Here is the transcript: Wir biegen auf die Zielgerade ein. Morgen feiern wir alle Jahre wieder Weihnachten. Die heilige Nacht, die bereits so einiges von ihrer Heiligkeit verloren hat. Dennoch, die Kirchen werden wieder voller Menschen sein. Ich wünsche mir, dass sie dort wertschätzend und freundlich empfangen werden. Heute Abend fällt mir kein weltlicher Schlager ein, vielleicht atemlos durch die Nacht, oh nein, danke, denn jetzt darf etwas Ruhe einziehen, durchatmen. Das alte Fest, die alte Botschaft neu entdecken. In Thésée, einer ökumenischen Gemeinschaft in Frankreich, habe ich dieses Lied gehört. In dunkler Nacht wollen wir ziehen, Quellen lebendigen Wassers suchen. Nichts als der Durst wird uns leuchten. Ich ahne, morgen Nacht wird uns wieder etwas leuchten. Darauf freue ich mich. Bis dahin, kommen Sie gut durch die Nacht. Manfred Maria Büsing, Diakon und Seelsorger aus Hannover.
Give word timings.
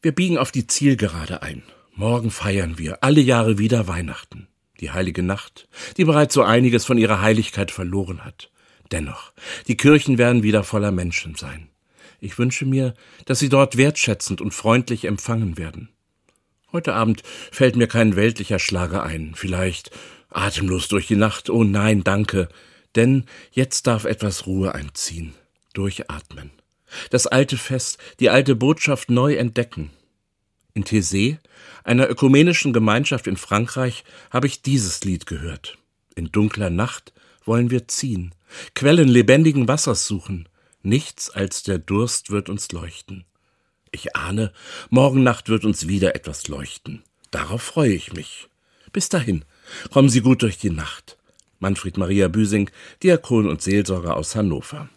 Wir 0.00 0.12
biegen 0.12 0.38
auf 0.38 0.52
die 0.52 0.68
Zielgerade 0.68 1.42
ein. 1.42 1.64
Morgen 1.94 2.30
feiern 2.30 2.78
wir 2.78 3.02
alle 3.02 3.20
Jahre 3.20 3.58
wieder 3.58 3.88
Weihnachten. 3.88 4.46
Die 4.80 4.92
heilige 4.92 5.24
Nacht, 5.24 5.66
die 5.96 6.04
bereits 6.04 6.34
so 6.34 6.44
einiges 6.44 6.84
von 6.84 6.98
ihrer 6.98 7.20
Heiligkeit 7.20 7.72
verloren 7.72 8.24
hat. 8.24 8.48
Dennoch, 8.92 9.32
die 9.66 9.76
Kirchen 9.76 10.16
werden 10.16 10.44
wieder 10.44 10.62
voller 10.62 10.92
Menschen 10.92 11.34
sein. 11.34 11.68
Ich 12.20 12.38
wünsche 12.38 12.64
mir, 12.64 12.94
dass 13.24 13.40
sie 13.40 13.48
dort 13.48 13.76
wertschätzend 13.76 14.40
und 14.40 14.54
freundlich 14.54 15.04
empfangen 15.04 15.58
werden. 15.58 15.88
Heute 16.70 16.94
Abend 16.94 17.24
fällt 17.50 17.74
mir 17.74 17.88
kein 17.88 18.14
weltlicher 18.14 18.60
Schlager 18.60 19.02
ein, 19.02 19.32
vielleicht 19.34 19.90
atemlos 20.30 20.86
durch 20.86 21.08
die 21.08 21.16
Nacht, 21.16 21.50
oh 21.50 21.64
nein, 21.64 22.04
danke, 22.04 22.48
denn 22.94 23.24
jetzt 23.50 23.88
darf 23.88 24.04
etwas 24.04 24.46
Ruhe 24.46 24.74
einziehen, 24.74 25.34
durchatmen. 25.72 26.52
Das 27.10 27.26
alte 27.26 27.56
Fest, 27.56 27.98
die 28.20 28.30
alte 28.30 28.56
Botschaft 28.56 29.10
neu 29.10 29.34
entdecken. 29.34 29.90
In 30.74 30.84
Thésée, 30.84 31.38
einer 31.84 32.08
ökumenischen 32.08 32.72
Gemeinschaft 32.72 33.26
in 33.26 33.36
Frankreich, 33.36 34.04
habe 34.30 34.46
ich 34.46 34.62
dieses 34.62 35.04
Lied 35.04 35.26
gehört. 35.26 35.78
In 36.14 36.30
dunkler 36.30 36.70
Nacht 36.70 37.12
wollen 37.44 37.70
wir 37.70 37.88
ziehen, 37.88 38.34
Quellen 38.74 39.08
lebendigen 39.08 39.68
Wassers 39.68 40.06
suchen. 40.06 40.48
Nichts 40.82 41.30
als 41.30 41.62
der 41.62 41.78
Durst 41.78 42.30
wird 42.30 42.48
uns 42.48 42.70
leuchten. 42.72 43.24
Ich 43.90 44.16
ahne, 44.16 44.52
morgen 44.90 45.22
Nacht 45.22 45.48
wird 45.48 45.64
uns 45.64 45.88
wieder 45.88 46.14
etwas 46.14 46.48
leuchten. 46.48 47.02
Darauf 47.30 47.62
freue 47.62 47.92
ich 47.92 48.12
mich. 48.12 48.48
Bis 48.92 49.08
dahin, 49.08 49.44
kommen 49.90 50.08
Sie 50.08 50.20
gut 50.20 50.42
durch 50.42 50.58
die 50.58 50.70
Nacht. 50.70 51.18
Manfred 51.58 51.98
Maria 51.98 52.28
Büsing, 52.28 52.70
Diakon 53.02 53.48
und 53.48 53.62
Seelsorger 53.62 54.16
aus 54.16 54.34
Hannover. 54.36 54.88